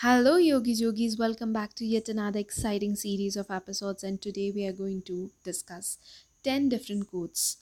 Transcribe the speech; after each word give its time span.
Hello, 0.00 0.36
Yogi 0.36 0.74
Yogis. 0.74 1.18
Welcome 1.18 1.52
back 1.52 1.74
to 1.74 1.84
yet 1.84 2.08
another 2.08 2.38
exciting 2.38 2.94
series 2.94 3.34
of 3.34 3.50
episodes. 3.50 4.04
And 4.04 4.22
today 4.22 4.52
we 4.54 4.64
are 4.64 4.72
going 4.72 5.02
to 5.06 5.32
discuss 5.42 5.98
10 6.44 6.68
different 6.68 7.10
quotes 7.10 7.56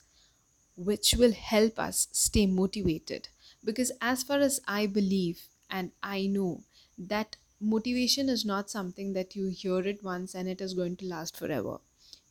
which 0.75 1.15
will 1.15 1.31
help 1.31 1.79
us 1.79 2.07
stay 2.11 2.45
motivated. 2.45 3.29
Because, 3.65 3.91
as 4.01 4.21
far 4.21 4.37
as 4.37 4.59
I 4.67 4.85
believe 4.85 5.47
and 5.71 5.93
I 6.03 6.27
know, 6.27 6.61
that 6.99 7.37
motivation 7.59 8.29
is 8.29 8.45
not 8.45 8.69
something 8.69 9.13
that 9.13 9.35
you 9.35 9.47
hear 9.47 9.79
it 9.79 10.03
once 10.03 10.35
and 10.35 10.47
it 10.47 10.61
is 10.61 10.75
going 10.75 10.97
to 10.97 11.07
last 11.07 11.35
forever. 11.35 11.77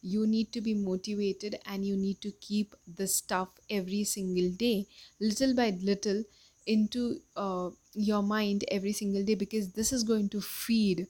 You 0.02 0.24
need 0.24 0.52
to 0.52 0.60
be 0.60 0.74
motivated 0.74 1.58
and 1.66 1.84
you 1.84 1.96
need 1.96 2.20
to 2.20 2.30
keep 2.30 2.76
the 2.86 3.08
stuff 3.08 3.48
every 3.68 4.04
single 4.04 4.50
day, 4.50 4.86
little 5.18 5.52
by 5.52 5.70
little 5.82 6.22
into 6.66 7.20
uh, 7.36 7.70
your 7.94 8.22
mind 8.22 8.64
every 8.68 8.92
single 8.92 9.24
day 9.24 9.34
because 9.34 9.72
this 9.72 9.92
is 9.92 10.02
going 10.02 10.28
to 10.30 10.40
feed 10.40 11.06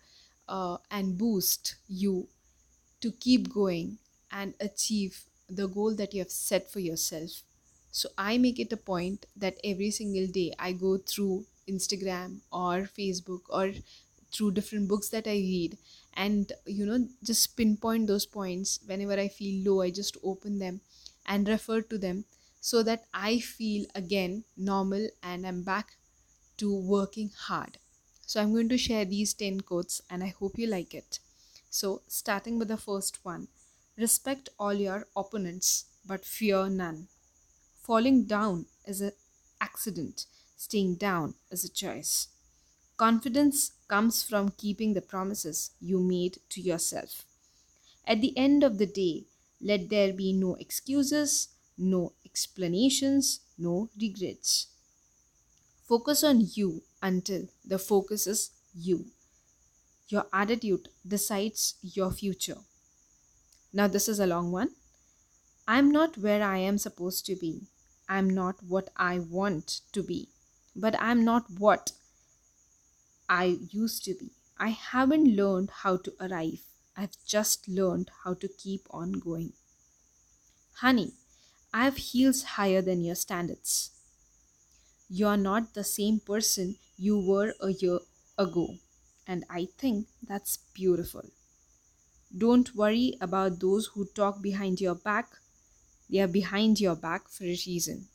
uh, 0.48 0.78
and 0.90 1.18
boost 1.18 1.76
you 1.88 2.28
to 3.00 3.12
keep 3.12 3.52
going 3.52 3.98
and 4.30 4.54
achieve 4.60 5.24
the 5.48 5.66
goal 5.68 5.94
that 5.94 6.12
you 6.12 6.20
have 6.20 6.30
set 6.30 6.70
for 6.70 6.80
yourself. 6.80 7.42
So 7.92 8.08
I 8.18 8.38
make 8.38 8.58
it 8.58 8.72
a 8.72 8.76
point 8.76 9.26
that 9.36 9.58
every 9.64 9.90
single 9.90 10.26
day 10.26 10.52
I 10.58 10.72
go 10.72 10.98
through 10.98 11.46
Instagram 11.68 12.40
or 12.52 12.88
Facebook 12.98 13.42
or 13.48 13.72
through 14.32 14.50
different 14.52 14.88
books 14.88 15.08
that 15.10 15.26
I 15.26 15.32
read 15.32 15.78
and 16.14 16.52
you 16.66 16.84
know 16.86 17.08
just 17.22 17.56
pinpoint 17.56 18.06
those 18.06 18.26
points 18.26 18.80
whenever 18.86 19.12
I 19.14 19.28
feel 19.28 19.64
low 19.64 19.82
I 19.82 19.90
just 19.90 20.16
open 20.22 20.58
them 20.58 20.80
and 21.26 21.48
refer 21.48 21.80
to 21.82 21.98
them 21.98 22.24
so 22.70 22.82
that 22.82 23.06
I 23.14 23.38
feel 23.38 23.86
again 23.94 24.44
normal 24.56 25.08
and 25.22 25.46
I'm 25.46 25.62
back 25.62 25.96
to 26.58 26.74
working 26.74 27.30
hard. 27.30 27.78
So 28.26 28.40
I'm 28.40 28.52
going 28.52 28.68
to 28.70 28.78
share 28.78 29.04
these 29.04 29.34
10 29.34 29.60
quotes 29.60 30.00
and 30.10 30.24
I 30.24 30.28
hope 30.38 30.58
you 30.58 30.66
like 30.66 30.94
it. 30.94 31.20
So, 31.70 32.02
starting 32.08 32.58
with 32.58 32.68
the 32.68 32.76
first 32.76 33.24
one 33.24 33.48
respect 33.96 34.48
all 34.58 34.74
your 34.74 35.06
opponents, 35.16 35.86
but 36.04 36.24
fear 36.24 36.68
none. 36.68 37.08
Falling 37.82 38.24
down 38.24 38.66
is 38.86 39.00
an 39.00 39.12
accident, 39.60 40.26
staying 40.56 40.96
down 40.96 41.34
is 41.50 41.64
a 41.64 41.70
choice. 41.70 42.28
Confidence 42.96 43.72
comes 43.88 44.22
from 44.22 44.50
keeping 44.50 44.94
the 44.94 45.02
promises 45.02 45.72
you 45.80 46.00
made 46.00 46.40
to 46.50 46.60
yourself. 46.60 47.24
At 48.06 48.22
the 48.22 48.36
end 48.38 48.62
of 48.62 48.78
the 48.78 48.86
day, 48.86 49.26
let 49.60 49.90
there 49.90 50.12
be 50.14 50.32
no 50.32 50.54
excuses, 50.54 51.48
no 51.78 52.12
explanations, 52.24 53.40
no 53.58 53.88
regrets. 54.00 54.68
Focus 55.88 56.24
on 56.24 56.48
you 56.54 56.82
until 57.02 57.48
the 57.64 57.78
focus 57.78 58.26
is 58.26 58.50
you. 58.74 59.06
Your 60.08 60.26
attitude 60.32 60.88
decides 61.06 61.74
your 61.82 62.10
future. 62.10 62.58
Now, 63.72 63.86
this 63.88 64.08
is 64.08 64.18
a 64.20 64.26
long 64.26 64.52
one. 64.52 64.70
I'm 65.68 65.90
not 65.90 66.16
where 66.18 66.42
I 66.42 66.58
am 66.58 66.78
supposed 66.78 67.26
to 67.26 67.36
be. 67.36 67.66
I'm 68.08 68.30
not 68.30 68.62
what 68.62 68.90
I 68.96 69.18
want 69.18 69.80
to 69.92 70.02
be. 70.02 70.28
But 70.74 70.94
I'm 71.00 71.24
not 71.24 71.50
what 71.50 71.92
I 73.28 73.58
used 73.70 74.04
to 74.04 74.14
be. 74.14 74.30
I 74.58 74.68
haven't 74.70 75.36
learned 75.36 75.70
how 75.82 75.96
to 75.98 76.12
arrive. 76.20 76.60
I've 76.96 77.16
just 77.26 77.68
learned 77.68 78.10
how 78.24 78.34
to 78.34 78.48
keep 78.48 78.86
on 78.90 79.12
going. 79.12 79.52
Honey, 80.74 81.12
I 81.76 81.84
have 81.84 81.98
heels 81.98 82.42
higher 82.42 82.82
than 82.82 83.04
your 83.04 83.14
standards. 83.14 83.90
You 85.08 85.26
are 85.26 85.36
not 85.36 85.74
the 85.74 85.82
same 85.82 86.20
person 86.20 86.76
you 86.96 87.18
were 87.18 87.56
a 87.58 87.72
year 87.72 87.98
ago, 88.38 88.78
and 89.26 89.44
I 89.50 89.66
think 89.76 90.06
that's 90.22 90.58
beautiful. 90.74 91.28
Don't 92.38 92.72
worry 92.76 93.18
about 93.20 93.58
those 93.58 93.86
who 93.88 94.04
talk 94.04 94.40
behind 94.40 94.80
your 94.80 94.94
back, 94.94 95.40
they 96.10 96.20
are 96.20 96.28
behind 96.28 96.80
your 96.80 96.96
back 96.96 97.28
for 97.28 97.44
a 97.44 97.58
reason. 97.66 98.08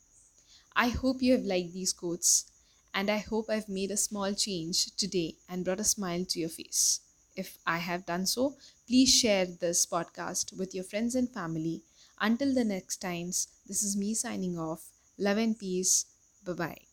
I 0.76 0.90
hope 0.90 1.22
you 1.22 1.32
have 1.32 1.44
liked 1.44 1.72
these 1.74 1.92
quotes, 1.92 2.50
and 2.94 3.10
I 3.10 3.18
hope 3.18 3.50
I've 3.50 3.68
made 3.68 3.90
a 3.90 3.96
small 3.96 4.34
change 4.34 4.96
today 4.96 5.36
and 5.48 5.64
brought 5.64 5.80
a 5.80 5.84
smile 5.84 6.24
to 6.26 6.40
your 6.40 6.50
face. 6.50 7.00
If 7.36 7.58
I 7.66 7.78
have 7.78 8.06
done 8.06 8.26
so, 8.26 8.56
please 8.86 9.10
share 9.14 9.46
this 9.46 9.86
podcast 9.86 10.56
with 10.58 10.74
your 10.74 10.84
friends 10.84 11.14
and 11.14 11.32
family 11.32 11.82
until 12.22 12.54
the 12.54 12.64
next 12.64 12.98
times, 13.02 13.48
this 13.66 13.82
is 13.82 13.96
me 13.96 14.14
signing 14.14 14.58
off. 14.58 14.88
Love 15.18 15.38
and 15.38 15.58
peace. 15.58 16.06
Bye 16.46 16.54
bye. 16.54 16.91